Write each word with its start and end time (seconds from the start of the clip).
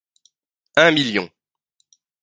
Un 0.77 0.89
million! 0.89 1.29